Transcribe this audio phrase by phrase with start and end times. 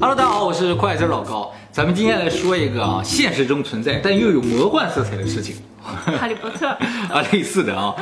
[0.00, 1.52] Hello，大家好，我是快字老高。
[1.72, 6.68] 咱们今天来说一个啊，现实中存在但又有魔幻色彩的事情，哈利波特
[7.10, 7.92] 啊，类似的啊。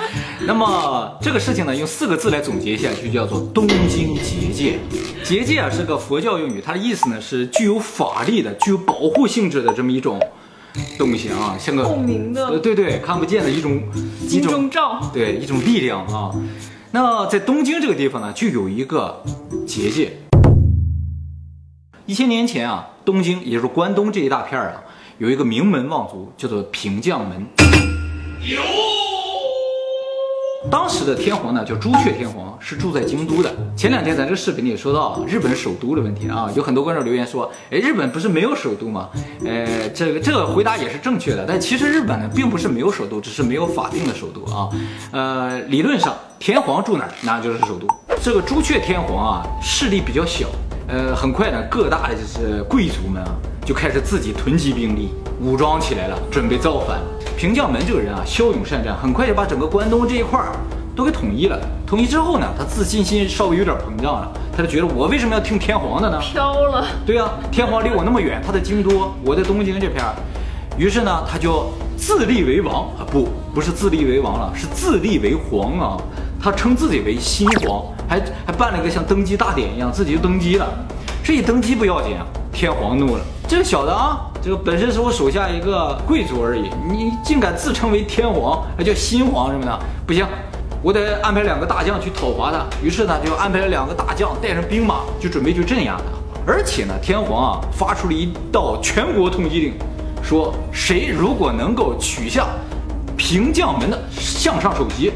[0.43, 4.79] 那么这个事情呢，用四个字来总结一下，就叫做东京结界。
[5.25, 10.21] 结界啊是个佛教用语，它的意思呢是具有法力的、具有保护性质的这么一种
[10.99, 13.83] 东西啊，像个透明的呃，对对，看不见的一种
[14.21, 16.31] 一金种钟罩，对，一种力量啊。
[16.91, 19.25] 那在东京这个地方呢，就有一个
[19.67, 20.13] 结界。
[22.07, 24.83] 一千年前啊，东京也就是关东这一大片儿啊，
[25.19, 27.45] 有一个名门望族，叫做平将门。
[28.43, 28.61] 有
[30.71, 33.53] 当时的天皇呢，叫朱雀天皇，是住在京都的。
[33.77, 39.11] 前两天咱这个视频里也说到啊日本首都的问题啊，有很多观众留言说，哎，日本不是没有首都吗？
[39.45, 44.69] 呃，这个这个回答也是正确的，但其实日本呢并不是没有首都，只是没有法定的首都啊。
[45.11, 47.89] 呃，理论上天皇住哪儿，那就是首都。
[48.23, 50.47] 这个朱雀天皇啊，势力比较小，
[50.89, 53.29] 呃，很快呢，各大的就是贵族们啊，
[53.65, 57.01] 就开始自己囤积兵力，武装起来了，准备造反。
[57.37, 60.53] 平将门这个人啊，骁勇善战，很快就把整个关东这一块儿
[60.95, 61.59] 都给统一了。
[61.85, 66.21] 统一之后呢，他自信心稍微有点膨胀了，他就觉得我为什么要听天皇的呢？
[66.21, 70.15] 飘了，对啊，天皇离我那么远，他在京都，我在东京这片儿。
[70.79, 75.97] 于是呢，他就自立为王啊，不，不是自立为王了，是自立为皇啊。
[76.47, 80.69] 他称自己为新皇，还还办了一个像登基大典一样，自己就登基了。
[81.25, 90.25] 这一登基不要紧啊，天皇怒了，这个小子啊，这个本身是我手下一个贵族而已，你竟敢自称为天皇，还叫新皇什么的，不行，
[90.85, 92.65] 我得安排两个大将去讨伐他。
[92.81, 96.05] 于是呢，就安排了两个大将带上兵马，就准备去镇压他。
[96.47, 99.73] 而且呢，天皇啊发出了一道全国通缉令，
[100.23, 102.47] 说谁如果能够取下
[103.17, 105.13] 平将门的项上首级，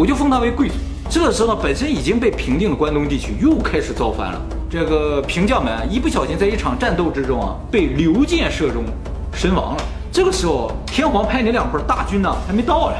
[0.00, 0.76] 我就封他为贵族。
[1.10, 4.40] 这个时候呢，本身已经被平定的关东地区又开始造反了。
[4.70, 8.82] 这个平将门一不小心在一场战斗之中啊，被刘建射中，
[9.34, 9.82] 身亡了。
[10.10, 12.96] 这个时候，天皇派那两拨大军呢还没到呢，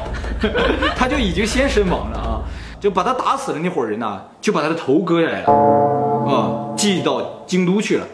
[0.95, 2.45] 他就已经先身亡了啊！
[2.79, 5.53] 就把他打死的那伙人呢，就把他的头割下来了，
[6.29, 8.07] 啊，寄到京都去了，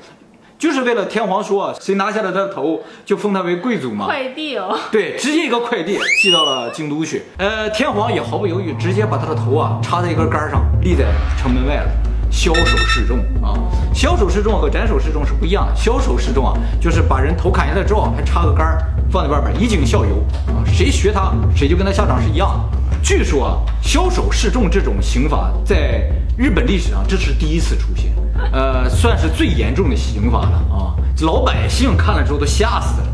[0.58, 4.06] 就是为了天皇说谁拿下了他的头，就封他为贵族嘛。
[4.06, 7.22] 快递哦，对，直接一个快递寄到了京都去。
[7.36, 11.04] 呃，天皇也毫不犹豫，直接把他的头啊插在一根杆上，立在
[11.38, 11.90] 城门外了，
[12.30, 13.52] 枭首示众啊。
[13.94, 15.74] 枭首示众和斩首示众是不一样的。
[15.74, 18.78] 枭首示众啊，就是把人头砍下来之后还插个杆儿
[19.10, 20.16] 放在外边，以儆效尤
[20.48, 20.64] 啊。
[20.66, 22.78] 谁学他，谁就跟他下场是一样的。
[23.02, 23.52] 据说啊，
[23.82, 28.10] 枭首示众这种刑法在日本历史上这是第一次出现，
[28.52, 30.94] 呃，算是最严重的刑罚了啊。
[31.22, 33.08] 老百姓看了之后都吓死了。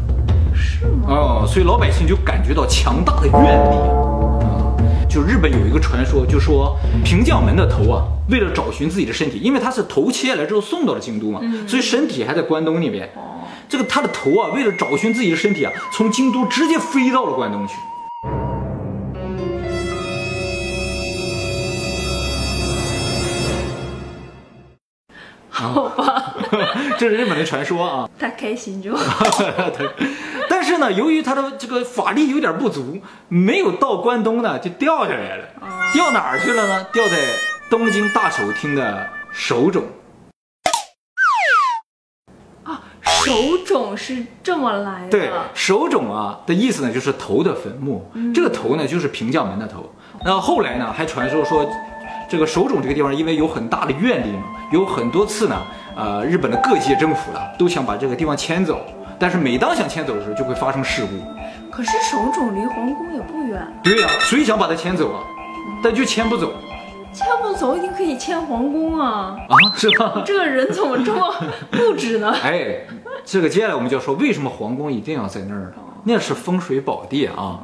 [0.54, 1.06] 是吗？
[1.08, 3.76] 哦，所以老百姓就感觉到强大的怨力
[4.44, 4.74] 啊。
[5.08, 13.08] 就日本有一个传说，就说平将门的头啊，为了找寻自己的身体，因为他是头切下来之后送到了京都嘛，所以身体还在关东那边。
[13.68, 17.74] 这个他的头啊，为了找寻自己的身体啊，从京都直接飞到了关东去。
[25.68, 26.34] 好吧，
[26.98, 28.08] 这是日本的传说啊。
[28.18, 29.32] 他开心就好。
[30.48, 35.44] 但是呢，由于他的这个法力有点不足，没有到关东呢，就掉下来了。
[35.94, 36.86] 掉哪儿去了呢？
[36.92, 37.16] 掉在
[37.70, 39.84] 东京大手厅的手冢。
[42.64, 43.32] 啊，手
[43.64, 45.10] 冢是这么来的。
[45.10, 48.10] 对，手冢啊的意思呢，就是头的坟墓。
[48.34, 49.92] 这个头呢，就是平将门的头。
[50.24, 51.68] 那后来呢，还传说说，
[52.32, 55.62] 这个手冢这个地方因为有很大的怨灵，有很多次呢，
[55.94, 58.80] 呃，日本的各界政府呢都想把这个地方迁走，
[59.18, 61.10] 但是每当想迁走的时候，就会发生事故。
[61.70, 65.20] 可是手冢离皇宫也不远，对呀、所以想把它迁走啊，
[65.82, 66.54] 但就迁不走
[67.12, 69.36] 迁不走一定可以迁皇宫啊！
[69.50, 70.22] 啊，是吧？
[70.24, 71.30] 这个人怎么这么
[71.70, 72.34] 固执呢？
[72.42, 72.78] 哎，
[73.26, 75.82] 这个接下来我们就要说，为什么皇宫一定要在那儿呢？
[76.04, 77.60] 那是风水宝地啊。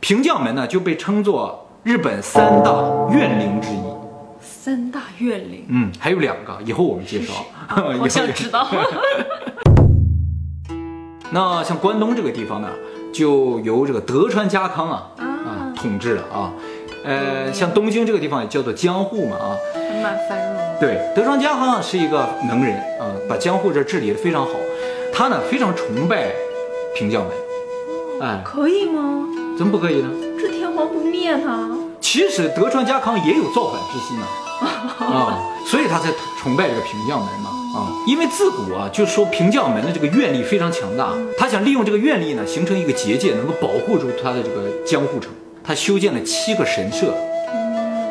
[0.00, 2.72] 平将门呢就被称作日本三大
[3.10, 4.05] 怨灵之一。
[4.66, 7.34] 三大怨灵，嗯，还有两个，以后我们介绍。
[7.70, 8.66] 以后 好想知道。
[11.30, 12.68] 那像关东这个地方呢，
[13.14, 16.52] 就由这个德川家康啊啊啊统治了啊。
[17.04, 19.54] 呃，像东京这个地方也叫做江户嘛啊。
[19.72, 20.80] 还蛮繁荣的。
[20.80, 24.50] 对，德川家康啊是一个能人啊，把江户这治理的非常好。
[25.14, 26.32] 他呢非常崇拜
[26.96, 27.32] 平将门，
[28.20, 29.28] 哎，可以吗？
[29.56, 30.10] 怎么不可以呢？
[30.40, 31.68] 这天皇不灭他？
[32.00, 45.32] 其实德川家康也有造反之心呢，啊，啊所以他才崇拜这个平将门嘛，啊，因为自古啊，就是说平将门的这个愿力非常强大，他想利用这个愿力呢，形成一个结界，能够保护住他的这个江户城。
[45.64, 47.12] 他修建了七个神社，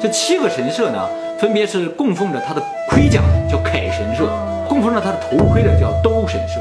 [0.02, 1.08] 这七个神社呢，
[1.40, 4.28] 分别是供奉着他的盔甲，叫铠神社，
[4.68, 6.60] 供奉着他的头盔的叫兜神社。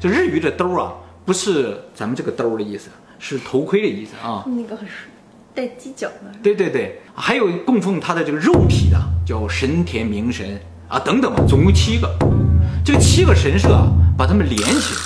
[0.00, 0.92] 就日语这兜啊，
[1.24, 2.88] 不是咱们这个兜的意思，
[3.20, 4.42] 是头盔的意思啊。
[4.46, 5.08] 那个是
[5.54, 10.58] 带犄角的，对对对，还有供奉他的这个肉体的叫神田明神
[10.88, 12.08] 啊，等等吧，总共七个。
[12.84, 15.00] 这七个神社啊，把它们连起来，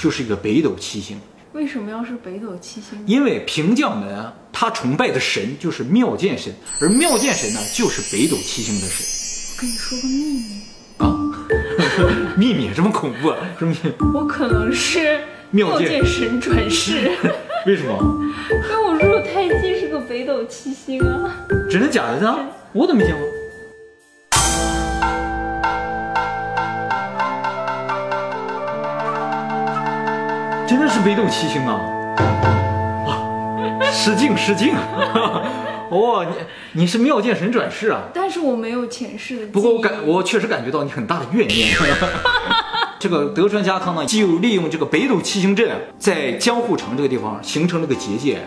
[0.00, 1.18] 就是一个北斗七星。
[1.52, 2.98] 为什么要是北斗七星？
[3.06, 9.06] 因为平将门啊，他崇拜的神就是妙见神，而妙见神呢，就是北斗七星的神
[9.56, 10.62] 我跟你说个秘密，
[10.98, 11.16] 啊。
[12.36, 13.36] 秘密这么恐怖啊？
[13.58, 13.94] 什么秘密？
[14.14, 15.20] 我可能是
[15.50, 17.10] 妙见见神转世，
[17.66, 17.98] 为什么？
[18.50, 19.79] 因为我入太记是个
[20.10, 21.30] 北斗七星啊。
[21.70, 22.36] 真的假的呢？
[22.74, 23.24] 我怎么没见过？
[30.66, 31.80] 真的是北斗七星啊！
[33.06, 34.74] 啊，失敬失敬！
[35.90, 36.26] 哦，
[36.72, 38.08] 你你是妙见神转世啊？
[38.12, 39.52] 但是我没有前世的。
[39.52, 41.76] 不过我感我确实感觉到你很大的怨念。
[42.98, 45.70] 这个德川家康呢，就利用这个北斗七星阵，
[46.00, 48.40] 在江户城这个地方形成了个结界，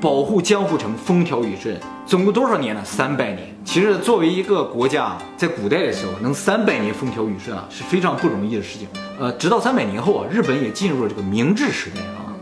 [0.00, 1.76] 保护江户城风调雨顺。
[2.06, 2.80] 总共多少年呢？
[2.84, 3.54] 三百年。
[3.64, 8.88] 其实作为一个国家，在古代的时候能三百年风调雨顺啊，是非常不容易的事情。
[9.18, 12.32] 呃，直到三百年后啊，日本也进入了这个明治时代啊，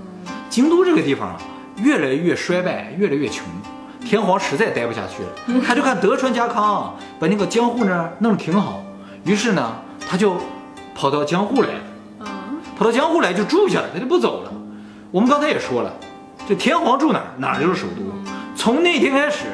[0.49, 1.37] 京都这个地方啊，
[1.83, 3.45] 越来越衰败，越来越穷。
[4.05, 8.81] 天皇实在待不下去了，他就看德川家康啊把那个江户呢弄得挺好，
[9.25, 9.75] 于是呢，
[10.09, 10.37] 他就
[10.95, 11.71] 跑到江户来
[12.79, 14.53] 跑到江户来就住下了，他就不走了。
[15.11, 15.93] 我们刚才也说了，
[16.49, 18.03] 这天皇住哪儿，哪儿就是首都。
[18.55, 19.47] 从那天开始，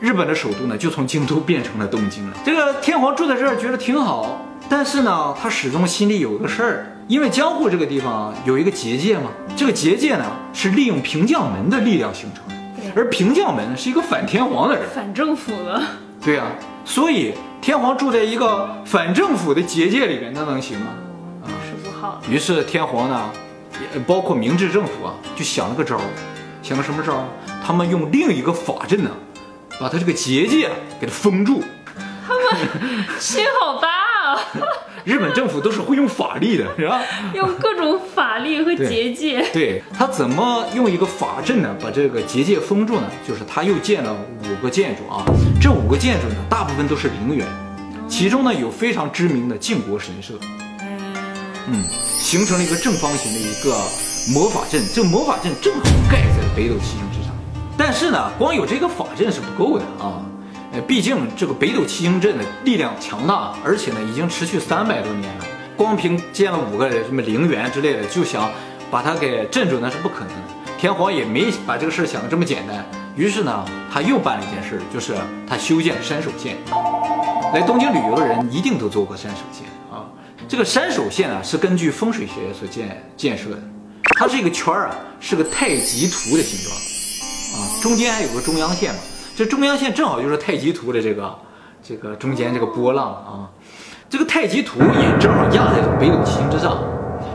[0.00, 2.36] 日本的首都呢就从京都变成了东京了。
[2.44, 14.84] 这个天皇住在这儿觉得挺好，但是呢，他始终心里有个事儿，因为江户这个地方啊有一个结界嘛，这个结界呢是利用平将门的力量形成的，而平将门是一个反天皇的人。
[14.92, 15.80] 反政府的。
[16.24, 16.44] 对呀、
[16.84, 20.86] 所以天皇住在一个反政府的结界里面，那能行吗？
[21.64, 22.28] 是不好的。
[22.28, 23.30] 于是天皇呢，
[23.94, 26.02] 也包括明治政府啊，就想了个招儿，
[26.62, 27.24] 想个什么招儿？
[27.66, 29.10] 他们用另一个法阵呢，
[29.80, 31.62] 把他这个结界啊给他封住。
[32.26, 32.70] 他们
[33.18, 34.38] 心好大啊！
[35.04, 37.02] 日本政府都是会用法力的，是吧？
[37.34, 39.44] 用各种法力和结界。
[39.52, 43.10] 对他怎么用一个法阵呢，把这个结界封住呢？
[43.26, 45.24] 就是他又建了五个建筑啊，
[45.60, 47.44] 这五个建筑呢，大部分都是陵园，
[48.08, 50.34] 其中呢有非常知名的靖国神社，
[50.80, 51.10] 嗯，
[51.72, 51.82] 嗯，
[52.20, 53.76] 形成了一个正方形的一个
[54.32, 54.80] 魔法阵。
[54.94, 57.34] 这个魔法阵正好盖在北斗七星之上。
[57.76, 60.22] 但是呢，光有这个法阵是不够的啊。
[60.72, 65.44] 呃，毕竟这个北斗七星阵的力量强大，而且呢已经持续三百多年了。
[65.76, 68.50] 光凭建了五个什么陵园之类的，就想
[68.90, 70.42] 把它给镇住，那是不可能的。
[70.78, 72.84] 天皇也没把这个事儿想的这么简单，
[73.16, 75.14] 于是呢，他又办了一件事，就是
[75.46, 76.56] 他修建了山手线。
[77.52, 80.08] 来东京旅游的人一定都坐过山手线啊。
[80.48, 83.62] 这个山手线啊，是根据风水学所建建设的，
[84.14, 86.76] 它是一个圈儿啊，是个太极图的形状
[87.60, 89.00] 啊，中间还有个中央线嘛。
[89.34, 91.38] 这中央线正好就是太极图的这个
[91.82, 93.50] 这个中间这个波浪啊，
[94.08, 96.82] 这个太极图也正好压在这个北斗七星之上。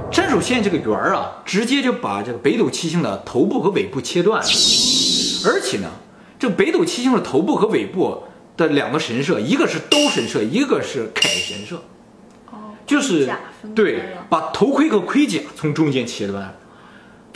[0.09, 4.47] 山手线这个圆儿啊，直接就把这个北斗七星的头部和尾部切断了。
[5.45, 5.89] 而且呢，
[6.39, 8.23] 这北斗七星的头部和尾部
[8.55, 11.75] 的两个神社，一个是兜神社，一个是铠神社，
[12.51, 13.29] 哦，就是
[13.75, 16.55] 对，把头盔和盔甲从中间切断了，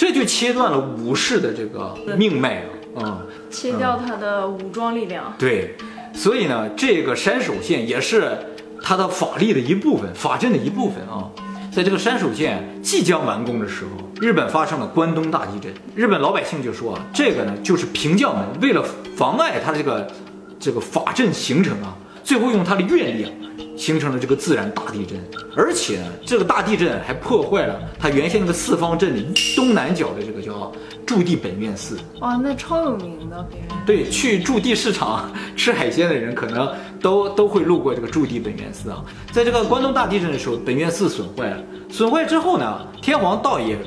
[0.02, 2.64] 这就切断了武士的这个命脉
[2.96, 3.22] 啊。
[3.22, 5.32] 嗯，切掉他的武装力量。
[5.38, 5.76] 对，
[6.12, 8.36] 所以呢，这个山手线也是
[8.82, 11.30] 他的法力的一部分，法阵的一部分啊。
[11.72, 15.72] 在这个山手线即将完工的时候，日本发生了关东大地震。
[15.94, 18.84] 日本老百姓就说啊，这个呢就是平将门为了
[19.16, 20.12] 妨碍他这个
[20.60, 23.30] 这个法阵形成啊，最后用他的愿力啊，
[23.76, 25.20] 形成了这个自然大地震。
[25.56, 30.72] 而且呢，这个大地震还破坏了它原先那个四方阵里东南角的这个叫
[31.06, 31.98] 驻地本愿寺。
[32.22, 33.70] 哇，那超有名的，别人。
[33.86, 39.04] 对，去驻地市场吃海鲜的人，可能都都会路过这个驻地本愿寺啊。
[39.32, 41.58] 在这个关东大地震的时候，本愿寺损坏了，
[41.90, 43.78] 损坏之后呢，天皇倒也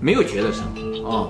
[0.00, 1.28] 没有觉得什么啊。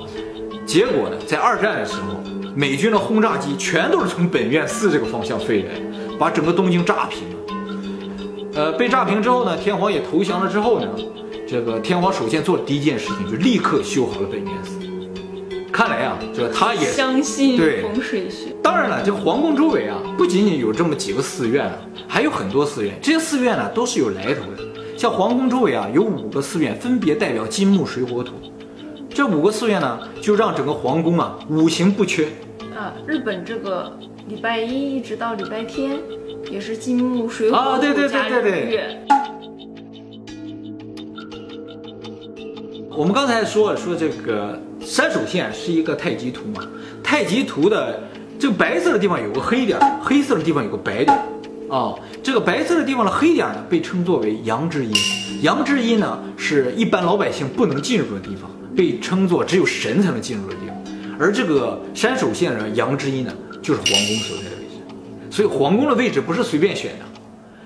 [0.64, 2.18] 结果呢，在二战的时候，
[2.54, 5.72] 美军的轰炸机全都是从本愿寺这个方向飞来，
[6.18, 7.36] 把整个东京炸平了。
[8.56, 10.88] 呃，被炸平之后呢，天皇也投降了之后呢，
[11.46, 14.80] 这个天皇首先做的第一件事情就立刻修好了本愿寺。
[15.70, 18.56] 看来啊，这个他也相信对风水学。
[18.62, 21.76] 当然了，这个皇宫周围啊，不仅仅有这么几个寺院啊，
[22.08, 22.94] 还有很多寺院。
[23.02, 24.64] 这些寺院呢，都是有来头的。
[24.96, 28.32] 像皇宫周围啊，有五个寺院，分别代表金木水火土。
[29.10, 32.24] 这五个寺院呢，就让整个皇宫啊五行不缺。
[32.74, 33.92] 啊，日本这个
[34.28, 35.98] 礼拜一一直到礼拜天，
[36.50, 39.00] 也是金木水火啊对对土加对对对日月。
[42.96, 46.66] 我们刚才说了，说这个山手线是一个太极图嘛，
[47.02, 48.00] 太极图的
[48.38, 51.22] 这个白色的地方有个黑点，黑色的地方有个白点儿。
[51.68, 54.94] 啊、这个白色的地方的黑点呢，被称作为阳之阴。
[55.42, 60.76] 阳之阴呢，是一般老百姓不能进入的地方，被称作只有神才能进入的地方。
[61.18, 64.55] 而这个山手线的阳之阴呢，就是皇宫所在的。
[65.30, 67.04] 所以皇宫的位置不是随便选的，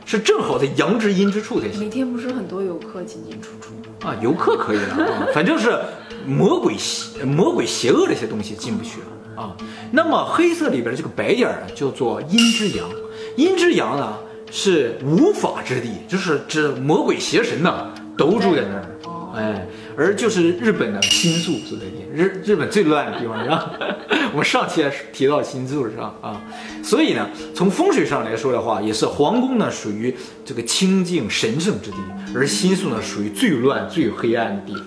[0.05, 1.81] 是正好在阳之阴之处才行。
[1.81, 5.79] 每天不是很多游客进进出出，啊，游客可以了 啊，反正是
[6.27, 9.57] 魔鬼邪魔鬼邪恶这些东西进不去了啊。
[9.91, 12.89] 那么黑色里边的这个白点儿呢，叫做阴之阳，
[13.37, 14.15] 阴之阳呢
[14.51, 18.87] 是无法之地，就是指魔鬼邪神呢都住在那儿。
[19.33, 19.65] 哎，
[20.01, 23.71] 而就是日本的新宿所在地，日日本最乱的地方，是吧？
[24.33, 26.15] 我们上期还提到新宿是吧？
[26.23, 26.41] 啊，
[26.83, 31.99] 所以呢，从风水上来说的话，也是皇宫呢属于这个清净神圣之地，
[32.35, 34.83] 而新宿呢属于最乱最黑暗的地方。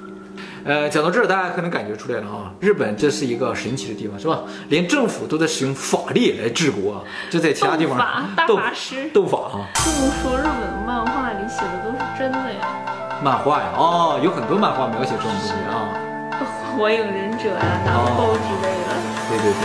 [0.65, 4.41] 呃，讲到这儿，大家可能感觉出来了啊，日本这是一个神奇的地方，是吧？
[4.69, 9.69] 连政府都在使用法力来治国，这在其他地方斗法大斗法师斗法啊。
[9.75, 15.95] 这么说，日本的漫画里写的都是真的呀，漫画呀，哦，有很多漫画描写这种东西啊。
[16.75, 18.89] 火影忍者呀、然后之类的。
[19.29, 19.63] 对对对。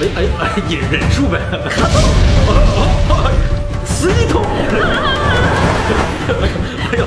[0.00, 1.36] 哎哎哎，引忍术呗。
[3.84, 4.40] 死一通。
[6.30, 7.04] 哎呦，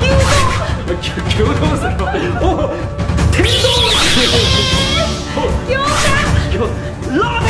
[1.02, 2.06] 球球动死是吧？
[2.40, 2.46] 哦，
[3.32, 3.66] 天动。
[5.66, 6.70] 丢的。
[7.18, 7.46] 拉面。